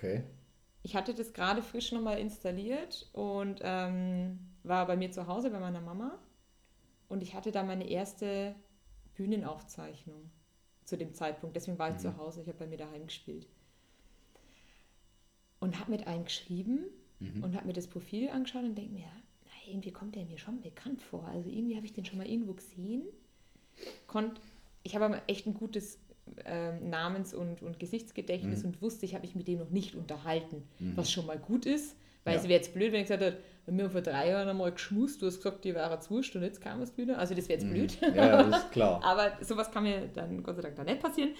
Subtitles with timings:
[0.00, 0.22] Okay.
[0.82, 5.60] Ich hatte das gerade frisch nochmal installiert und ähm, war bei mir zu Hause bei
[5.60, 6.18] meiner Mama.
[7.08, 8.54] Und ich hatte da meine erste
[9.14, 10.30] Bühnenaufzeichnung
[10.86, 11.54] zu dem Zeitpunkt.
[11.54, 12.00] Deswegen war ich Mhm.
[12.00, 12.40] zu Hause.
[12.40, 13.46] Ich habe bei mir daheim gespielt.
[15.58, 16.86] Und habe mit einem geschrieben
[17.18, 17.44] Mhm.
[17.44, 19.08] und habe mir das Profil angeschaut und denke mir,
[19.44, 21.26] na, irgendwie kommt der mir schon bekannt vor.
[21.28, 23.02] Also irgendwie habe ich den schon mal irgendwo gesehen.
[24.06, 24.40] Konnt,
[24.82, 25.98] ich habe aber echt ein gutes
[26.44, 28.66] ähm, Namens- und, und Gesichtsgedächtnis Mhm.
[28.70, 30.62] und wusste, ich habe mich mit dem noch nicht unterhalten,
[30.96, 31.96] was schon mal gut ist.
[32.24, 32.40] Weil Ja.
[32.40, 35.22] es wäre jetzt blöd, wenn ich gesagt hätte, wir haben vor drei Jahren einmal geschmust,
[35.22, 37.18] du hast gesagt, die wäre Wurst und jetzt kam es wieder.
[37.18, 37.96] Also das wäre jetzt blöd.
[38.02, 38.14] Mhm.
[38.14, 39.00] Ja, das ist klar.
[39.04, 41.30] Aber sowas kann mir dann Gott sei Dank da nicht passieren.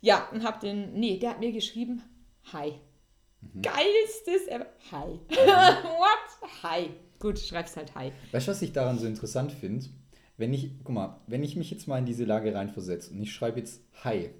[0.00, 2.02] Ja, und hab den, nee, der hat mir geschrieben,
[2.52, 2.72] hi.
[3.40, 3.62] Mhm.
[3.62, 4.66] Geilstes ever.
[4.90, 5.20] Hi.
[5.28, 6.62] What?
[6.64, 6.90] Hi.
[7.20, 8.10] Gut, schreibst halt hi.
[8.32, 9.86] Weißt du, was ich daran so interessant finde?
[10.40, 13.30] Wenn ich, guck mal, wenn ich mich jetzt mal in diese Lage reinversetze und ich
[13.30, 14.30] schreibe jetzt Hi,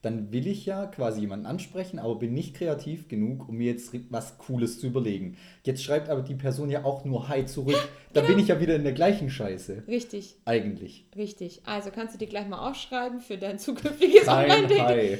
[0.00, 3.92] dann will ich ja quasi jemanden ansprechen, aber bin nicht kreativ genug, um mir jetzt
[4.10, 5.36] was Cooles zu überlegen.
[5.64, 7.76] Jetzt schreibt aber die Person ja auch nur Hi zurück.
[8.12, 8.34] Da genau.
[8.34, 9.82] bin ich ja wieder in der gleichen Scheiße.
[9.88, 11.08] Richtig, Eigentlich.
[11.16, 11.62] richtig.
[11.66, 14.28] Also kannst du dir gleich mal aufschreiben für dein zukünftiges.
[14.28, 15.18] Hi.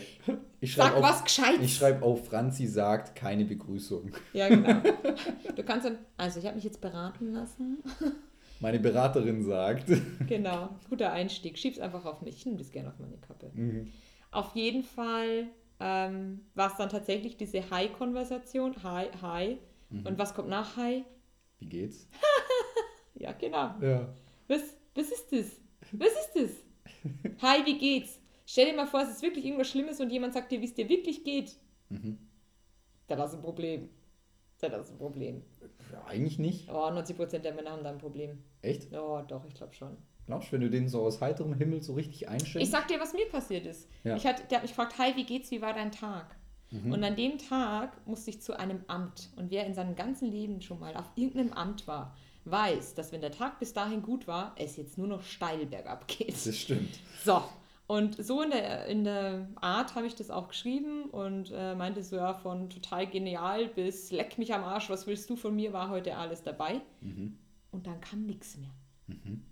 [0.61, 1.65] Ich Sag was Gescheites.
[1.65, 4.13] ich schreibe auf, Franzi sagt keine Begrüßung.
[4.33, 4.83] Ja, genau.
[5.57, 7.79] Du kannst dann, also ich habe mich jetzt beraten lassen.
[8.63, 9.89] Meine Beraterin sagt.
[10.29, 11.59] Genau, guter Einstieg.
[11.59, 12.37] Schieb's einfach auf mich.
[12.37, 13.51] Ich nehme das gerne auf meine Kappe.
[13.53, 13.93] Mhm.
[14.31, 15.49] Auf jeden Fall
[15.81, 18.83] ähm, war es dann tatsächlich diese Hi-Konversation.
[18.85, 19.59] Hi, hi.
[19.91, 20.07] Mhm.
[20.07, 21.05] Und was kommt nach Hi?
[21.59, 22.09] Wie geht's?
[23.15, 23.75] Ja, genau.
[23.81, 24.09] Ja.
[24.49, 24.63] Was,
[24.97, 25.61] was ist das?
[25.93, 26.51] Was ist das?
[27.43, 28.19] Hi, wie geht's?
[28.47, 30.75] Stell dir mal vor, es ist wirklich irgendwas Schlimmes und jemand sagt dir, wie es
[30.75, 31.57] dir wirklich geht.
[31.91, 32.19] Mhm.
[33.07, 33.91] Dann hast du ein Problem.
[34.71, 35.43] Hast du ein Problem.
[35.93, 36.05] ja.
[36.07, 36.69] Eigentlich nicht.
[36.69, 38.45] Oh, 90% der Männer haben da ein Problem.
[38.63, 38.93] Echt?
[38.93, 39.97] Oh, doch, ich glaube schon.
[40.27, 42.63] Glaubst du, wenn du den so aus heiterem Himmel so richtig einschenkst?
[42.63, 43.89] Ich sag dir, was mir passiert ist.
[44.05, 44.15] Ja.
[44.17, 46.37] Ich hat, der hat mich gefragt, hi, wie geht's, wie war dein Tag?
[46.71, 46.93] Mhm.
[46.93, 49.31] Und an dem Tag musste ich zu einem Amt.
[49.37, 53.21] Und wer in seinem ganzen Leben schon mal auf irgendeinem Amt war, weiß, dass wenn
[53.21, 56.33] der Tag bis dahin gut war, es jetzt nur noch steil bergab geht.
[56.33, 57.01] Das stimmt.
[57.25, 57.43] So.
[57.93, 62.03] Und so in der, in der Art habe ich das auch geschrieben und äh, meinte
[62.03, 65.75] so, ja, von total genial bis leck mich am Arsch, was willst du von mir,
[65.75, 66.81] war heute alles dabei.
[67.03, 67.37] Mhm.
[67.71, 68.71] Und dann kam nichts mehr.
[69.09, 69.45] Mhm.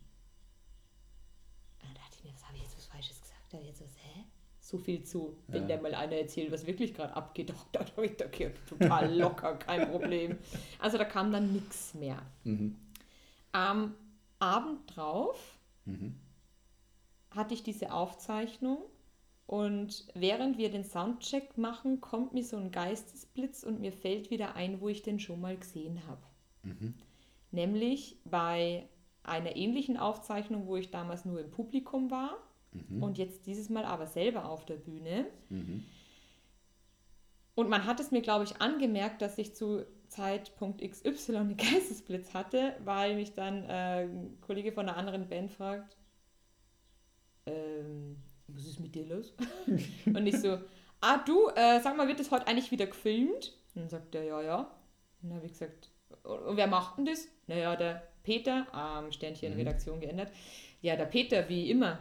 [1.81, 3.43] Dann dachte ich mir, was habe ich jetzt was Falsches gesagt?
[3.53, 4.25] Da jetzt was, hä?
[4.59, 5.69] So viel zu, wenn Ja.
[5.69, 7.51] der mal einer erzählt, was wirklich gerade abgeht.
[7.51, 8.25] Doch, da habe ich da
[8.69, 10.39] total locker, kein Problem.
[10.79, 12.23] Also da kam dann nichts mehr.
[12.45, 12.75] Mhm.
[13.53, 13.95] Am
[14.39, 16.15] Abend drauf Mhm.
[17.31, 18.79] Hatte ich diese Aufzeichnung
[19.47, 24.55] und während wir den Soundcheck machen, kommt mir so ein Geistesblitz und mir fällt wieder
[24.55, 26.23] ein, wo ich den schon mal gesehen habe.
[26.63, 26.95] Mhm.
[27.51, 28.89] Nämlich bei
[29.23, 32.37] einer ähnlichen Aufzeichnung, wo ich damals nur im Publikum war
[32.73, 33.03] Mhm.
[33.03, 35.27] und jetzt dieses Mal aber selber auf der Bühne.
[35.49, 35.85] Mhm.
[37.55, 42.33] Und man hat es mir, glaube ich, angemerkt, dass ich zu Zeitpunkt XY einen Geistesblitz
[42.33, 45.97] hatte, weil mich dann äh, ein Kollege von einer anderen Band fragt,
[47.51, 48.17] ähm,
[48.49, 49.35] was ist mit dir los?
[50.07, 50.59] und ich so,
[51.01, 53.53] ah du, äh, sag mal, wird das heute eigentlich wieder gefilmt?
[53.75, 54.59] Und dann sagt er, ja, ja.
[55.23, 55.91] Und dann habe ich gesagt,
[56.25, 57.29] und wer macht denn das?
[57.47, 59.59] Naja, der Peter, ähm, Sternchen Mhm.
[59.59, 60.31] Redaktion geändert.
[60.83, 61.99] Ja, der Peter, wie immer.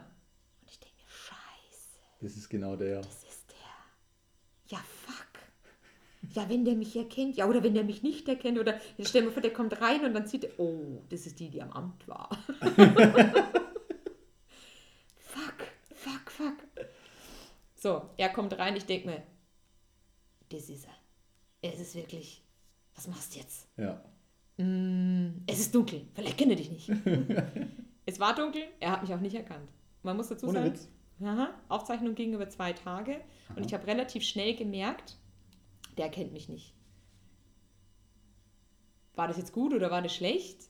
[0.61, 1.99] Und ich denke mir, scheiße.
[2.21, 3.01] Das ist genau der.
[3.01, 4.77] Das ist der.
[4.77, 5.15] Ja, fuck.
[6.33, 7.37] Ja, wenn der mich erkennt.
[7.37, 8.59] Ja, oder wenn der mich nicht erkennt.
[8.59, 11.25] Oder jetzt stell dir mal vor, der kommt rein und dann sieht er, oh, das
[11.25, 12.29] ist die, die am Amt war.
[15.17, 15.55] fuck,
[15.95, 16.57] fuck, fuck.
[17.79, 19.23] So, er kommt rein, ich denke mir,
[20.49, 20.93] das ist er.
[21.61, 22.43] Es ist wirklich,
[22.93, 23.69] was machst du jetzt?
[23.77, 24.03] Ja.
[24.57, 26.89] Mm, es ist dunkel, vielleicht kennt er dich nicht.
[28.05, 29.69] es war dunkel, er hat mich auch nicht erkannt.
[30.03, 30.89] Man muss dazu Ohne sagen, Witz.
[31.23, 33.65] Aha, Aufzeichnung ging über zwei Tage und Aha.
[33.65, 35.17] ich habe relativ schnell gemerkt,
[35.97, 36.73] der kennt mich nicht.
[39.15, 40.69] War das jetzt gut oder war das schlecht?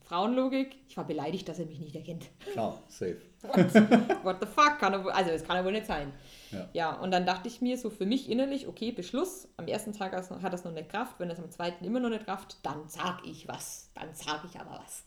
[0.00, 2.30] Frauenlogik, ich war beleidigt, dass er mich nicht erkennt.
[2.52, 3.20] Klar, safe.
[3.42, 4.78] What the fuck?
[4.78, 6.12] Kann er wohl, also, das kann er wohl nicht sein.
[6.50, 6.68] Ja.
[6.72, 9.48] Ja, und dann dachte ich mir so für mich innerlich, okay, Beschluss.
[9.56, 11.14] Am ersten Tag hat es- das noch nicht Kraft.
[11.18, 13.90] Wenn es am zweiten immer noch nicht Kraft, dann sag ich was.
[13.94, 15.04] Dann sag ich aber was.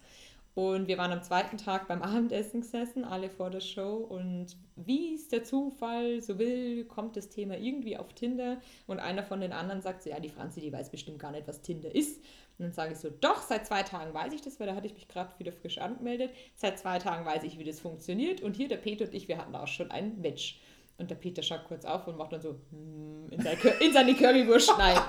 [0.54, 3.96] Und wir waren am zweiten Tag beim Abendessen gesessen, alle vor der Show.
[3.96, 8.58] Und wie es der Zufall so will, kommt das Thema irgendwie auf Tinder.
[8.86, 11.48] Und einer von den anderen sagt so, ja, die Franzi, die weiß bestimmt gar nicht,
[11.48, 12.22] was Tinder ist.
[12.62, 14.86] Und dann sage ich so, doch, seit zwei Tagen weiß ich das, weil da hatte
[14.86, 16.30] ich mich gerade wieder frisch angemeldet.
[16.56, 18.42] Seit zwei Tagen weiß ich, wie das funktioniert.
[18.42, 20.60] Und hier, der Peter und ich, wir hatten auch schon ein Match.
[21.00, 24.14] Und der Peter schaut kurz auf und macht dann so mm, in, seine in seine
[24.14, 25.02] Currywurst schneiden.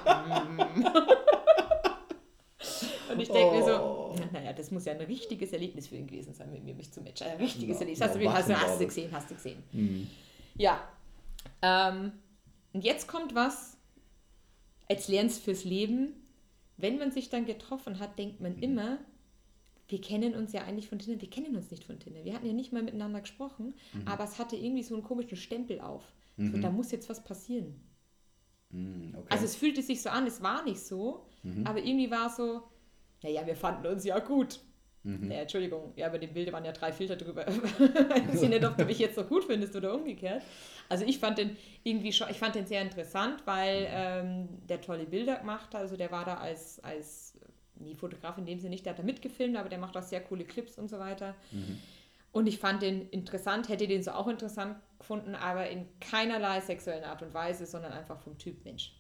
[3.13, 4.15] Und ich denke mir so, Oh.
[4.33, 7.03] naja, das muss ja ein richtiges Erlebnis für ihn gewesen sein, mit mir mich zu
[7.03, 7.27] matchen.
[7.27, 7.99] Ein richtiges Ja, Erlebnis.
[7.99, 9.63] ja, Hast du, hast, du, hast gesehen, hast du gesehen.
[9.73, 10.09] Mhm.
[10.57, 10.81] Ja.
[11.61, 12.13] Ähm,
[12.73, 13.77] und jetzt kommt was,
[14.89, 16.15] als lernst fürs Leben,
[16.77, 18.63] wenn man sich dann getroffen hat, denkt man Mhm.
[18.63, 18.99] immer,
[19.89, 22.25] wir kennen uns ja eigentlich von Tinder, wir kennen uns nicht von Tinder.
[22.25, 24.03] Wir hatten ja nicht mal miteinander gesprochen, Mhm.
[24.07, 26.03] aber es hatte irgendwie so einen komischen Stempel auf.
[26.51, 27.81] So, da muss jetzt was passieren.
[28.73, 29.27] Mm, okay.
[29.31, 31.27] Also es fühlte sich so an, es war nicht so,
[31.65, 32.63] aber irgendwie war es so,
[33.23, 34.61] naja, wir fanden uns ja gut.
[35.05, 37.47] Ja, Entschuldigung, ja, bei dem Bild waren ja drei Filter drüber.
[37.49, 37.63] Ich
[38.29, 40.43] weiß nicht, ob du mich jetzt so gut findest oder umgekehrt.
[40.89, 45.05] Also ich fand den irgendwie schon, ich fand den sehr interessant, weil ähm, der tolle
[45.05, 45.83] Bilder gemacht hat.
[45.83, 47.35] Also der war da als, als
[47.77, 50.21] nie Fotograf in dem Sinne nicht, der hat da mitgefilmt, aber der macht auch sehr
[50.21, 51.35] coole Clips und so weiter.
[52.31, 57.05] Und ich fand den interessant, hätte den so auch interessant gefunden, aber in keinerlei sexuellen
[57.05, 58.95] Art und Weise, sondern einfach vom Typ Mensch.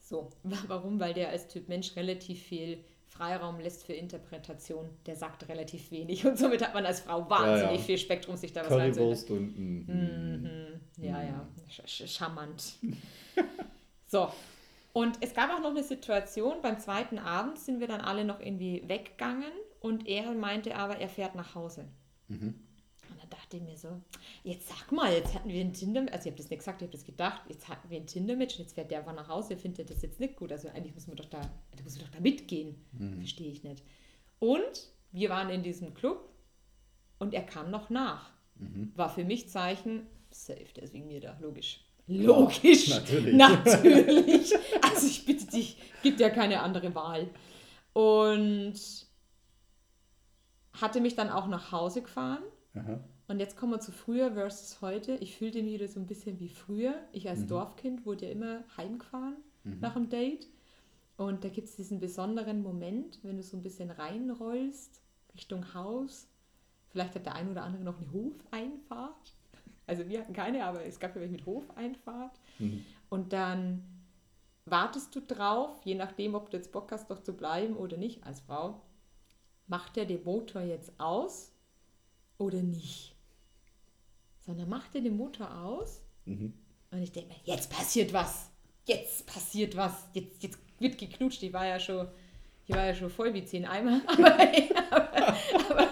[0.00, 0.30] So,
[0.68, 1.00] warum?
[1.00, 4.88] Weil der als Typ Mensch relativ viel Freiraum lässt für Interpretation.
[5.06, 7.86] Der sagt relativ wenig und somit hat man als Frau wahnsinnig ja.
[7.86, 9.84] viel Spektrum, sich da was reinzuholen.
[9.86, 10.80] Mm, Mhm.
[11.04, 12.74] Ja, ja, sch sch charmant.
[14.06, 14.28] so,
[14.92, 18.40] und es gab auch noch eine Situation, beim zweiten Abend sind wir dann alle noch
[18.40, 21.86] irgendwie weggegangen und er meinte aber, er fährt nach Hause.
[22.28, 22.54] Dann
[23.32, 24.00] dachte mir so,
[24.44, 26.86] jetzt sag mal, jetzt hatten wir ein Tinder, also ich habe das nicht gesagt, ich
[26.86, 29.90] habe das gedacht, jetzt hatten wir ein Tinder-Match, jetzt fährt der aber nach Hause, findet
[29.90, 30.52] das jetzt nicht gut.
[30.52, 32.76] Also eigentlich müssen wir doch da, da müssen wir doch da mitgehen.
[33.16, 33.82] Verstehe ich nicht.
[34.38, 36.28] Und wir waren in diesem Club
[37.18, 38.30] und er kam noch nach.
[38.94, 41.84] War für mich Zeichen, safe, der ist wegen mir da, logisch.
[42.06, 42.88] Logisch.
[42.88, 43.34] natürlich.
[43.34, 44.54] Natürlich.
[44.82, 47.28] Also ich bitte dich, gibt ja keine andere Wahl.
[47.92, 48.74] Und
[50.80, 52.42] hatte mich dann auch nach Hause gefahren.
[52.74, 53.00] Aha.
[53.28, 55.14] Und jetzt kommen wir zu früher versus heute.
[55.16, 56.94] Ich fühlte mich wieder so ein bisschen wie früher.
[57.12, 59.36] Ich als Dorfkind wurde ja immer heimgefahren
[59.80, 60.48] nach dem Date.
[61.16, 65.00] Und da gibt es diesen besonderen Moment, wenn du so ein bisschen reinrollst
[65.34, 66.26] Richtung Haus.
[66.90, 69.34] Vielleicht hat der ein oder andere noch eine Hofeinfahrt.
[69.84, 72.38] Also wir hatten keine, aber es gab ja welche mit Hofeinfahrt.
[73.10, 73.82] Und dann
[74.64, 78.24] wartest du drauf, je nachdem, ob du jetzt Bock hast, doch zu bleiben oder nicht
[78.24, 78.80] als Frau.
[79.66, 81.52] Macht er den Motor jetzt aus
[82.38, 83.11] oder nicht?
[84.52, 86.52] Sondern macht er den Motor aus Mhm.
[86.90, 88.50] und ich denke mir, jetzt passiert was.
[88.86, 89.92] Jetzt passiert was.
[90.12, 91.42] Jetzt, jetzt wird geknutscht.
[91.42, 92.06] Ich war ja schon,
[92.66, 94.02] ich war ja schon voll wie zehn Eimer.
[94.06, 94.38] Aber,
[94.90, 95.12] aber,
[95.70, 95.88] aber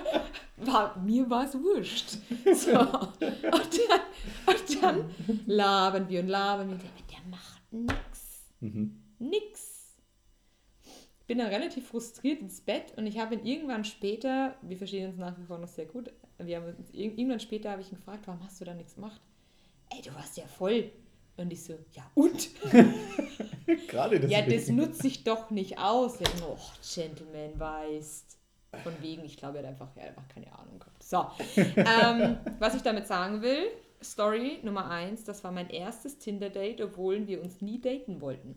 [0.59, 2.11] war, mir war es wurscht.
[2.55, 2.79] So.
[2.79, 4.01] Und, dann,
[4.47, 5.15] und dann
[5.47, 6.75] labern wir und labern wir.
[6.75, 8.45] Und ich denke mir, der macht nix.
[8.61, 9.03] Mhm.
[9.19, 9.70] Nix.
[11.31, 15.17] Bin dann relativ frustriert ins Bett und ich habe ihn irgendwann später, wir verstehen uns
[15.17, 17.99] nach wie vor noch sehr gut, wir haben uns, irg- irgendwann später habe ich ihn
[17.99, 19.21] gefragt, warum hast du da nichts gemacht?
[19.91, 20.91] Ey, du warst ja voll.
[21.37, 22.49] Und ich so, ja und?
[23.87, 24.29] Gerade das.
[24.29, 26.21] Ja, das nutze ich doch nicht aus.
[26.21, 26.59] Ich so, oh,
[26.95, 28.37] Gentleman weißt.
[28.83, 31.01] Von wegen, ich glaube, er hat einfach, er hat einfach keine Ahnung gehabt.
[31.05, 31.27] So,
[31.77, 33.69] ähm, was ich damit sagen will,
[34.03, 38.57] Story Nummer eins, das war mein erstes Tinder-Date, obwohl wir uns nie daten wollten.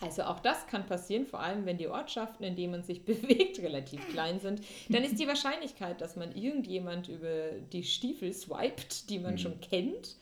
[0.00, 3.58] Also auch das kann passieren, vor allem wenn die Ortschaften, in denen man sich bewegt,
[3.60, 4.60] relativ klein sind.
[4.90, 10.16] Dann ist die Wahrscheinlichkeit, dass man irgendjemand über die Stiefel swiped, die man schon kennt,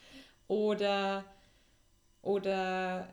[0.47, 1.25] oder,
[2.23, 3.09] oder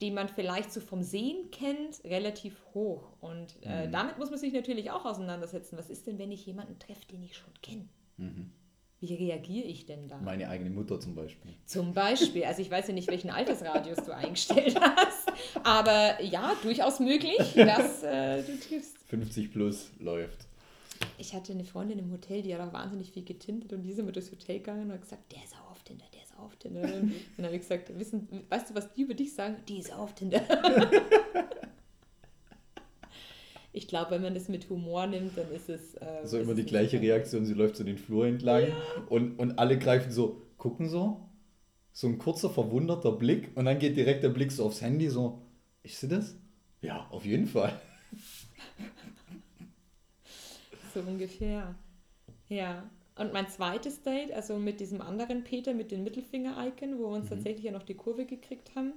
[0.00, 3.12] die man vielleicht so vom Sehen kennt, relativ hoch.
[3.20, 5.78] Und äh, damit muss man sich natürlich auch auseinandersetzen.
[5.78, 7.88] Was ist denn, wenn ich jemanden treffe, den ich schon kenne?
[9.00, 10.18] Wie reagiere ich denn da?
[10.18, 11.52] Meine eigene Mutter zum Beispiel.
[11.64, 15.32] Zum Beispiel, also ich weiß ja nicht, welchen Altersradius du eingestellt hast,
[15.64, 18.98] aber ja, durchaus möglich, dass äh, du triffst.
[19.08, 20.46] 50 plus läuft.
[21.16, 24.04] Ich hatte eine Freundin im Hotel, die hat auch wahnsinnig viel getintet und die sind
[24.04, 26.44] mit durchs Hotel gegangen und hat gesagt, der ist auch auf Tinder, der ist auch
[26.44, 26.82] auf Tinder.
[26.82, 29.56] Und dann habe ich gesagt, wissen, weißt du, was die über dich sagen?
[29.66, 30.42] Die ist auch auf Tinder.
[33.72, 35.94] Ich glaube, wenn man das mit Humor nimmt, dann ist es...
[35.94, 37.00] Äh, Also immer die gleiche.
[37.00, 38.66] Reaktion, sie läuft so den Flur entlang
[39.08, 41.28] und, und alle greifen so, gucken so,
[41.92, 45.42] so ein kurzer verwunderter Blick und dann geht direkt der Blick so aufs Handy so,
[45.82, 46.36] ist sie das?
[46.82, 47.72] Ja, auf jeden Fall.
[50.92, 51.74] So ungefähr.
[52.48, 52.90] Ja.
[53.16, 57.28] Und mein zweites Date, also mit diesem anderen Peter mit den Mittelfinger-Icon, wo wir uns
[57.28, 58.94] tatsächlich ja noch die Kurve gekriegt haben,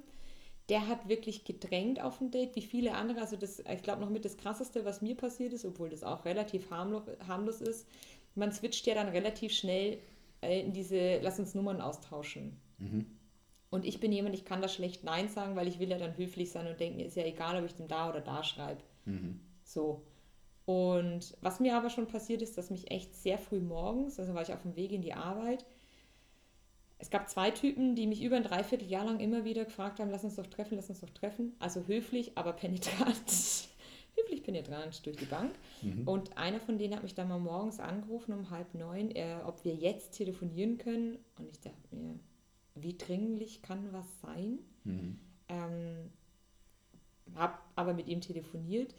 [0.68, 3.20] der hat wirklich gedrängt auf ein Date, wie viele andere.
[3.20, 6.24] Also das, ich glaube noch mit das Krasseste, was mir passiert ist, obwohl das auch
[6.24, 7.86] relativ harmlos, harmlos ist,
[8.34, 9.98] man switcht ja dann relativ schnell
[10.40, 12.56] äh, in diese, lass uns Nummern austauschen.
[13.70, 16.16] Und ich bin jemand, ich kann da schlecht Nein sagen, weil ich will ja dann
[16.16, 18.80] höflich sein und denke, mir ist ja egal, ob ich dem da oder da schreibe.
[19.64, 20.02] So.
[20.64, 24.42] Und was mir aber schon passiert ist, dass mich echt sehr früh morgens, also war
[24.42, 25.66] ich auf dem Weg in die Arbeit,
[26.98, 30.24] es gab zwei Typen, die mich über ein Dreivierteljahr lang immer wieder gefragt haben, lass
[30.24, 31.54] uns doch treffen, lass uns doch treffen.
[31.58, 33.24] Also höflich, aber penetrant.
[34.16, 35.52] höflich penetrant durch die Bank.
[36.06, 39.64] Und einer von denen hat mich dann mal morgens angerufen um halb neun, äh, ob
[39.64, 41.18] wir jetzt telefonieren können.
[41.38, 42.18] Und ich dachte mir,
[42.74, 44.58] wie dringlich kann was sein?
[45.48, 46.10] Ähm,
[47.34, 48.94] habe aber mit ihm telefoniert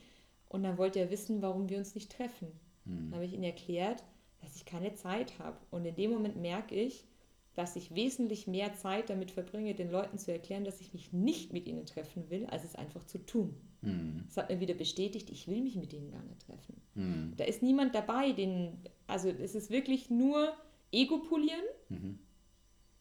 [0.50, 2.48] und dann wollte er wissen, warum wir uns nicht treffen.
[2.86, 3.10] Hm.
[3.10, 4.04] Dann habe ich ihm erklärt,
[4.42, 5.58] dass ich keine Zeit habe.
[5.72, 7.06] Und in dem Moment merke ich,
[7.56, 11.54] dass ich wesentlich mehr Zeit damit verbringe, den Leuten zu erklären, dass ich mich nicht
[11.54, 13.56] mit ihnen treffen will, als es einfach zu tun.
[13.82, 14.24] Hm.
[14.28, 16.82] Das hat mir wieder bestätigt, ich will mich mit ihnen gar nicht treffen.
[16.96, 17.34] Hm.
[17.38, 20.54] Da ist niemand dabei, den, also es ist wirklich nur
[20.92, 21.64] Ego polieren.
[21.90, 22.20] Mhm.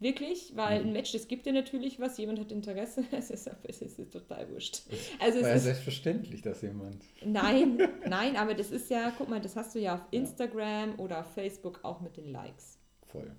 [0.00, 3.80] Wirklich, weil ein Match, das gibt dir natürlich was, jemand hat Interesse, es ist, es
[3.80, 4.82] ist, es ist total wurscht.
[5.20, 7.02] Also War ja es ist, selbstverständlich, dass jemand.
[7.24, 11.20] nein, nein, aber das ist ja, guck mal, das hast du ja auf Instagram oder
[11.20, 12.78] auf Facebook auch mit den Likes.
[13.06, 13.34] Voll.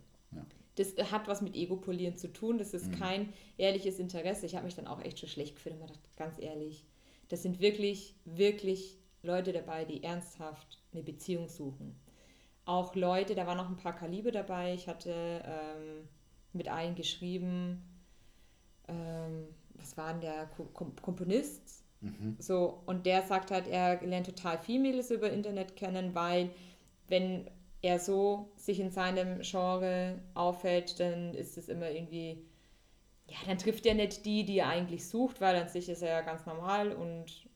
[0.75, 2.79] Das hat was mit Ego-Polieren zu tun, das Mhm.
[2.79, 4.45] ist kein ehrliches Interesse.
[4.45, 6.85] Ich habe mich dann auch echt schon schlecht gefühlt und mir gedacht, ganz ehrlich,
[7.29, 11.95] das sind wirklich, wirklich Leute dabei, die ernsthaft eine Beziehung suchen.
[12.65, 14.73] Auch Leute, da waren noch ein paar Kaliber dabei.
[14.73, 16.07] Ich hatte ähm,
[16.53, 17.83] mit einem geschrieben,
[18.87, 21.83] ähm, was war denn der Ko- Kom Komponist?
[22.01, 22.35] Mhm.
[22.39, 26.49] So, und der sagt halt, er lernt total viel Mädels über Internet kennen, weil
[27.07, 27.49] wenn
[27.85, 32.45] er so sich in seinem Genre aufhält, dann ist es immer irgendwie,
[33.27, 36.09] ja, dann trifft er nicht die, die er eigentlich sucht, weil an sich ist er
[36.09, 37.47] ja ganz normal und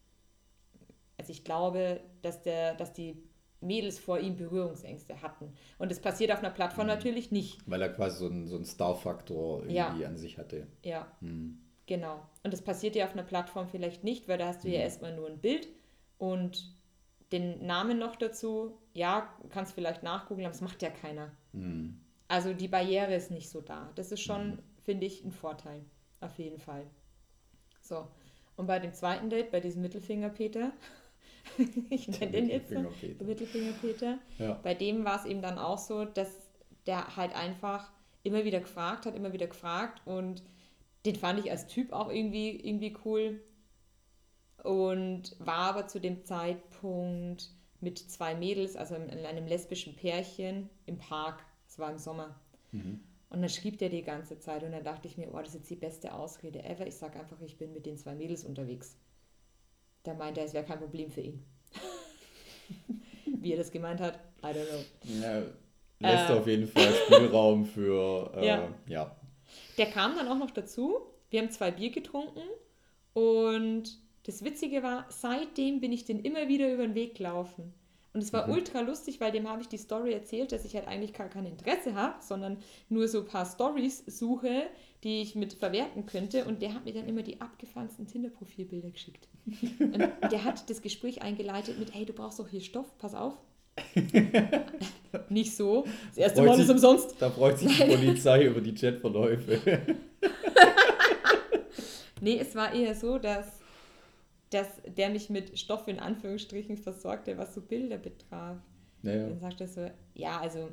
[1.18, 3.22] also ich glaube, dass der, dass die
[3.62, 5.54] Mädels vor ihm Berührungsängste hatten.
[5.78, 7.60] Und das passiert auf einer Plattform natürlich nicht.
[7.66, 10.08] Weil er quasi so einen, so einen Star-Faktor irgendwie Ja.
[10.08, 10.68] an sich hatte.
[10.86, 11.12] Ja.
[11.20, 11.60] Hm.
[11.86, 12.22] Genau.
[12.44, 14.84] Und das passiert ja auf einer Plattform vielleicht nicht, weil da hast du ja Mhm.
[14.84, 15.68] erstmal nur ein Bild
[16.20, 16.74] und
[17.34, 18.78] den Namen noch dazu.
[19.00, 21.32] Ja, kannst vielleicht nachgucken, aber das macht ja keiner.
[21.54, 21.98] Hm.
[22.28, 23.92] Also die Barriere ist nicht so da.
[23.96, 24.60] Das ist schon, Mhm.
[24.84, 25.82] finde ich, ein Vorteil.
[26.20, 26.86] Auf jeden Fall.
[27.82, 28.08] So.
[28.58, 30.74] Und bei dem zweiten Date, bei diesem Mittelfinger-Peter,
[31.90, 32.92] ich nenne den jetzt so,
[33.26, 34.54] Mittelfinger-Peter, Ja.
[34.62, 36.30] bei dem war es eben dann auch so, dass
[36.86, 37.90] der halt einfach
[38.24, 40.44] immer wieder gefragt hat, immer wieder gefragt und
[41.06, 43.42] den fand ich als Typ auch irgendwie, irgendwie cool
[44.64, 47.50] und war aber zu dem Zeitpunkt
[47.82, 51.44] mit zwei Mädels, also in einem lesbischen Pärchen im Park.
[51.68, 52.40] Es war im Sommer.
[52.72, 53.00] Mhm.
[53.30, 55.54] Und dann schrieb der die ganze Zeit und dann dachte ich mir, oh, das ist
[55.56, 56.88] jetzt die beste Ausrede ever.
[56.88, 58.98] Ich sage einfach, ich bin mit den zwei Mädels unterwegs.
[60.04, 61.46] Da meinte er, es wäre kein Problem für ihn.
[63.26, 65.22] Wie er das gemeint hat, I don't know.
[65.22, 65.42] Ja,
[66.00, 66.34] lässt Äh.
[66.34, 68.32] auf jeden Fall Spielraum für.
[68.36, 68.74] Äh, Ja.
[68.88, 69.16] ja.
[69.78, 71.00] Der kam dann auch noch dazu.
[71.30, 72.42] Wir haben zwei Bier getrunken
[73.14, 73.98] und
[74.30, 77.74] das Witzige war, seitdem bin ich den immer wieder über den Weg gelaufen.
[78.14, 78.54] Und es war Mhm.
[78.54, 81.46] ultra lustig, weil dem habe ich die Story erzählt, dass ich halt eigentlich gar kein
[81.46, 82.58] Interesse habe, sondern
[82.90, 84.64] nur so ein paar Stories suche,
[85.04, 86.46] die ich mit verwerten könnte.
[86.46, 89.28] Und der hat mir dann immer die abgefahrensten Tinder-Profilbilder geschickt.
[89.80, 89.98] Und
[90.32, 93.34] der hat das Gespräch eingeleitet mit, hey, du brauchst doch hier Stoff, pass auf.
[95.30, 95.86] Nicht so.
[96.10, 97.16] Das erste Mal sich- ist umsonst.
[97.20, 99.60] Da freut sich die Polizei über die Chatverläufe.
[102.22, 103.59] Nee, es war eher so, dass,
[104.50, 108.58] dass der mich mit Stoff in Anführungsstrichen versorgte, was so Bilder betraf.
[109.02, 109.30] Naja.
[109.30, 110.72] Dann sagte er so, ja, also,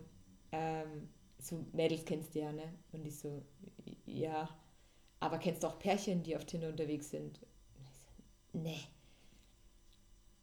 [0.52, 2.74] ähm, so Mädels kennst du ja, ne?
[2.92, 3.42] Und ich so,
[4.06, 4.48] ja,
[5.20, 7.40] aber kennst du auch Pärchen, die auf Tinder unterwegs sind?
[7.74, 8.08] Und ich so,
[8.52, 8.80] nee.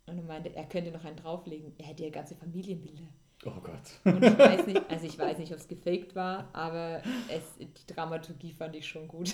[0.06, 1.74] Und er meinte, er könnte noch einen drauflegen.
[1.78, 3.08] Er hätte ja ganze Familienbilder.
[3.46, 3.82] Oh Gott.
[4.06, 7.94] Und ich weiß nicht, also ich weiß nicht, ob es gefaked war, aber es, die
[7.94, 9.30] Dramaturgie fand ich schon gut.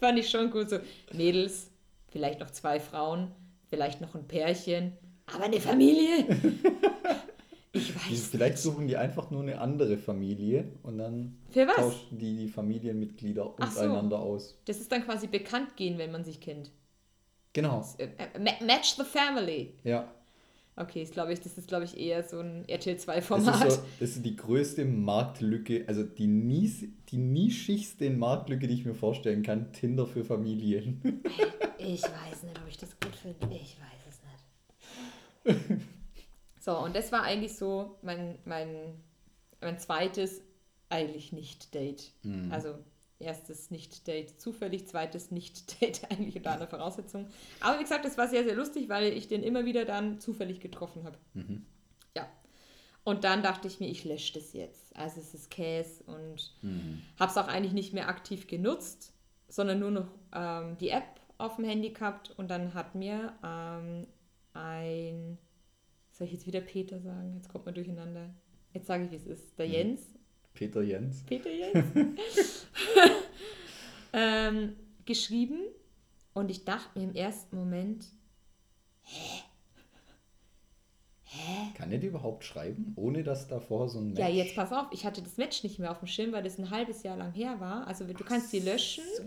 [0.00, 0.70] fand ich schon gut.
[0.70, 0.78] So,
[1.12, 1.69] Mädels,
[2.10, 3.30] vielleicht noch zwei Frauen,
[3.68, 4.92] vielleicht noch ein Pärchen,
[5.26, 6.26] aber eine Familie.
[7.72, 8.62] Ich Die, weiß vielleicht nicht.
[8.64, 13.82] suchen die einfach nur eine andere Familie und dann tauschen die die Familienmitglieder Ach so.
[13.82, 14.58] untereinander aus.
[14.64, 16.72] Das ist dann quasi bekannt gehen, wenn man sich kennt.
[17.52, 17.86] Genau.
[17.98, 19.74] Äh, äh, ma- Match the family.
[19.84, 20.10] Ja.
[20.74, 23.68] Okay, ich glaube, ich, das ist, glaube ich, eher so ein RTL Das 2-Format.
[23.68, 28.84] ist, so, das ist die größte Marktlücke, also die, nies, die nischigste Marktlücke, die ich
[28.84, 29.72] mir vorstellen kann.
[29.72, 31.22] Tinder für Familien.
[31.80, 33.54] Ich weiß nicht, ob ich das gut finde.
[33.54, 35.80] Ich weiß es nicht.
[36.60, 39.00] so, und das war eigentlich so mein, mein,
[39.60, 40.42] mein zweites
[40.88, 42.12] eigentlich Nicht-Date.
[42.22, 42.52] Mhm.
[42.52, 42.74] Also
[43.18, 47.26] erstes Nicht-Date zufällig, zweites Nicht-Date eigentlich unter einer Voraussetzung.
[47.60, 50.60] Aber wie gesagt, das war sehr, sehr lustig, weil ich den immer wieder dann zufällig
[50.60, 51.18] getroffen habe.
[51.34, 51.64] Mhm.
[52.16, 52.28] Ja.
[53.04, 54.96] Und dann dachte ich mir, ich lösche das jetzt.
[54.96, 57.02] Also es ist Käse und Mhm.
[57.18, 59.12] habe es auch eigentlich nicht mehr aktiv genutzt,
[59.48, 64.06] sondern nur noch ähm, die App auf dem Handy gehabt und dann hat mir ähm,
[64.52, 65.38] ein,
[66.12, 67.34] soll ich jetzt wieder Peter sagen?
[67.34, 68.34] Jetzt kommt man durcheinander.
[68.72, 69.58] Jetzt sage ich, wie es ist.
[69.58, 69.72] Der Mhm.
[69.72, 70.02] Jens,
[70.54, 71.24] Peter Jens.
[71.24, 71.86] Peter Jens,
[74.12, 75.60] ähm, geschrieben
[76.34, 78.06] und ich dachte mir im ersten Moment,
[81.74, 84.86] Kann er die überhaupt schreiben, ohne dass davor so ein ja, Match- jetzt pass auf,
[84.92, 87.32] ich hatte das Match nicht mehr auf dem Schirm, weil das ein halbes Jahr lang
[87.32, 87.86] her war.
[87.86, 89.04] Also du kannst die löschen.
[89.16, 89.22] So.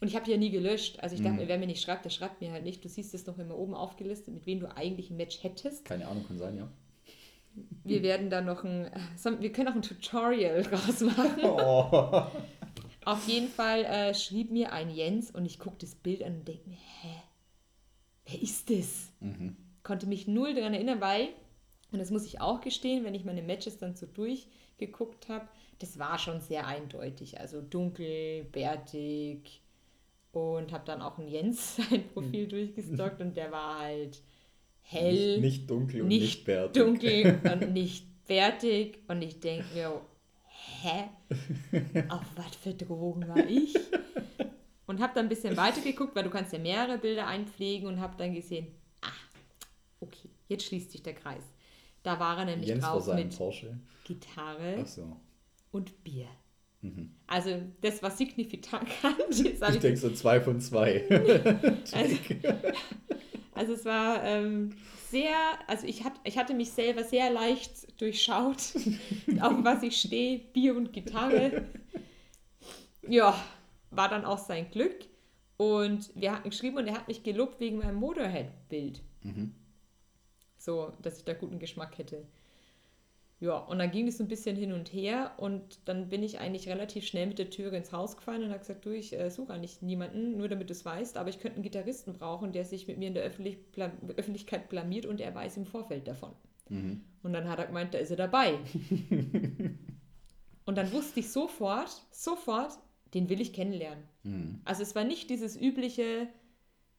[0.00, 1.00] Und ich habe die ja nie gelöscht.
[1.00, 1.40] Also ich dachte Mhm.
[1.40, 2.84] mir, wer mir nicht schreibt, der schreibt mir halt nicht.
[2.84, 5.84] Du siehst es noch immer oben aufgelistet, mit wem du eigentlich ein Match hättest.
[5.84, 6.68] Keine Ahnung, kann sein, ja.
[7.84, 11.40] Wir werden da noch ein, so- wir können auch ein Tutorial draus machen.
[11.42, 12.22] Oh.
[13.04, 16.48] Auf jeden Fall äh, schrieb mir ein Jens und ich gucke das Bild an und
[16.48, 17.08] denke mir, hä,
[18.26, 19.10] wer ist das?
[19.20, 19.56] Mhm.
[19.82, 21.28] Konnte mich null daran erinnern, weil,
[21.92, 25.98] und das muss ich auch gestehen, wenn ich meine Matches dann so durchgeguckt habe, das
[25.98, 27.40] war schon sehr eindeutig.
[27.40, 29.62] Also dunkel, bärtig
[30.32, 34.20] und habe dann auch ein Jens sein Profil durchgestalkt und der war halt
[34.82, 36.82] hell, Nicht, nicht dunkel und nicht nicht, bärtig.
[36.82, 38.98] dunkel und nicht bärtig.
[39.08, 40.00] Und ich denke mir,
[40.82, 41.08] hä?
[42.08, 43.74] Auf was für Drogen war ich?
[44.86, 48.00] Und habe dann ein bisschen weiter geguckt, weil du kannst ja mehrere Bilder einpflegen und
[48.00, 48.66] habe dann gesehen,
[49.02, 49.08] ah,
[50.00, 51.44] okay, jetzt schließt sich der Kreis.
[52.02, 53.78] Da war er nämlich Jens drauf mit Porsche.
[54.04, 55.16] Gitarre so.
[55.70, 56.28] und Bier.
[56.82, 57.10] Mhm.
[57.26, 58.88] Also das war signifikant.
[59.02, 61.04] Hab Ich denke so zwei von zwei.
[61.92, 62.16] Also,
[63.54, 64.70] also es war ähm,
[65.10, 65.34] sehr,
[65.66, 68.74] also ich, hat, ich hatte mich selber sehr leicht durchschaut,
[69.40, 71.66] auf was ich stehe, Bier und Gitarre.
[73.06, 73.34] Ja,
[73.90, 74.96] war dann auch sein Glück.
[75.56, 79.02] Und wir hatten geschrieben und er hat mich gelobt wegen meinem Motorhead-Bild.
[79.22, 79.54] Mhm.
[80.60, 82.26] So, dass ich da guten Geschmack hätte.
[83.40, 86.38] Ja, und dann ging es so ein bisschen hin und her und dann bin ich
[86.38, 89.30] eigentlich relativ schnell mit der Türe ins Haus gefallen und habe gesagt, du, ich äh,
[89.30, 92.66] suche eigentlich niemanden, nur damit du es weißt, aber ich könnte einen Gitarristen brauchen, der
[92.66, 96.32] sich mit mir in der Öffentlich Bla Öffentlichkeit blamiert und er weiß im Vorfeld davon.
[96.68, 97.00] Mhm.
[97.22, 98.58] Und dann hat er gemeint, da ist er dabei.
[100.66, 102.72] und dann wusste ich sofort, sofort,
[103.14, 104.04] den will ich kennenlernen.
[104.22, 104.60] Mhm.
[104.66, 106.28] Also es war nicht dieses übliche,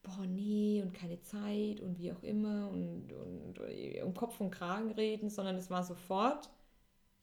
[0.04, 4.52] boah, nee, und keine Zeit und wie auch immer und, und, und um Kopf und
[4.52, 6.50] Kragen reden, sondern es war sofort,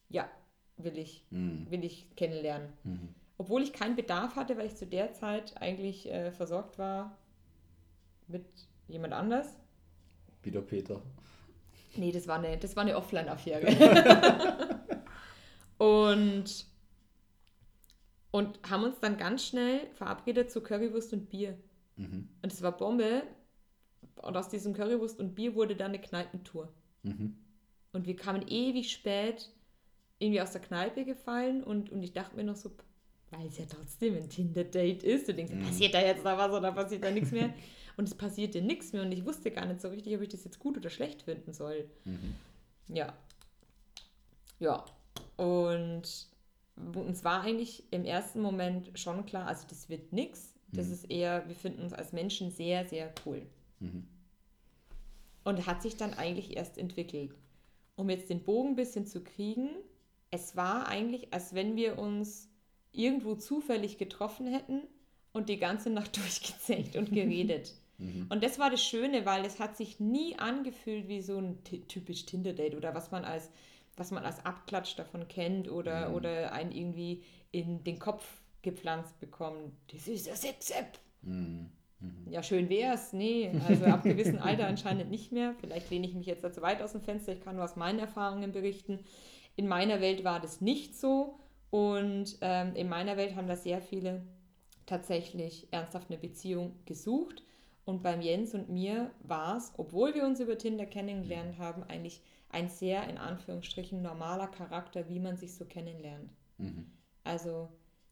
[0.09, 0.29] ja,
[0.77, 1.67] will ich, Mhm.
[1.69, 2.69] will ich kennenlernen.
[2.83, 3.15] Mhm.
[3.37, 7.17] Obwohl ich keinen Bedarf hatte, weil ich zu der Zeit eigentlich äh, versorgt war
[8.27, 8.45] mit
[8.87, 9.59] jemand anders.
[10.43, 11.01] Wieder Peter.
[11.95, 13.67] Nee, das war eine, das war eine Offline-Affäre.
[15.77, 16.65] und,
[18.31, 21.57] und haben uns dann ganz schnell verabredet zu Currywurst und Bier.
[21.99, 22.29] Mhm.
[22.41, 23.23] Und es war Bombe.
[24.21, 26.71] Und aus diesem Currywurst und Bier wurde dann eine Kneipentour.
[27.03, 27.35] Mhm.
[27.91, 29.49] Und wir kamen ewig spät
[30.19, 32.71] irgendwie aus der Kneipe gefallen und, und ich dachte mir noch so,
[33.31, 35.63] weil es ja trotzdem ein Tinder-Date ist, du denkst, Mhm.
[35.63, 37.53] passiert da jetzt noch was oder passiert da nichts mehr?
[37.97, 40.45] Und es passierte nichts mehr und ich wusste gar nicht so richtig, ob ich das
[40.45, 41.89] jetzt gut oder schlecht finden soll.
[42.05, 42.33] Mhm.
[42.87, 43.13] Ja.
[44.59, 44.85] Ja.
[45.35, 46.29] Und
[46.95, 50.53] uns war eigentlich im ersten Moment schon klar, also das wird nichts.
[50.71, 50.93] Das Mhm.
[50.93, 53.41] ist eher, wir finden uns als Menschen sehr, sehr cool.
[53.79, 54.07] Mhm.
[55.43, 57.33] Und hat sich dann eigentlich erst entwickelt.
[57.95, 59.69] Um jetzt den Bogen ein bisschen zu kriegen,
[60.31, 62.49] es war eigentlich, als wenn wir uns
[62.91, 64.81] irgendwo zufällig getroffen hätten
[65.33, 67.73] und die ganze Nacht durchgezählt und geredet.
[67.97, 68.27] Mhm.
[68.29, 71.81] Und das war das Schöne, weil es hat sich nie angefühlt wie so ein ty-
[71.87, 73.49] typisch Tinder-Date oder was man als,
[73.97, 76.15] was man als Abklatsch davon kennt oder, Mhm.
[76.15, 79.73] oder einen irgendwie in den Kopf gepflanzt bekommt.
[79.91, 80.99] Das ist ja Sex-App.
[81.21, 81.69] Mhm.
[81.99, 82.31] Mhm.
[82.31, 83.13] Ja, schön wär's.
[83.13, 85.55] Nee, also ab gewissem Alter anscheinend nicht mehr.
[85.59, 87.33] Vielleicht lehne ich mich jetzt da zu weit aus dem Fenster.
[87.33, 88.99] Ich kann nur aus meinen Erfahrungen berichten.
[89.55, 91.39] In meiner Welt war das nicht so.
[91.69, 94.21] Und ähm, in meiner Welt haben da sehr viele
[94.85, 97.43] tatsächlich ernsthaft eine Beziehung gesucht.
[97.85, 102.21] Und beim Jens und mir war es, obwohl wir uns über Tinder kennengelernt haben, eigentlich
[102.49, 106.31] ein sehr in Anführungsstrichen normaler Charakter, wie man sich so kennenlernt.
[106.57, 106.85] Mhm.
[107.23, 107.69] Also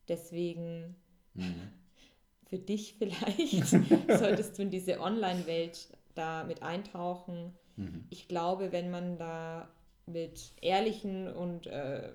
[0.08, 0.96] deswegen
[1.38, 1.70] Mhm.
[2.48, 3.68] für dich vielleicht
[4.20, 7.54] solltest du in diese Online-Welt da mit eintauchen.
[7.76, 8.06] Mhm.
[8.10, 9.70] Ich glaube, wenn man da
[10.06, 12.10] mit ehrlichen und äh,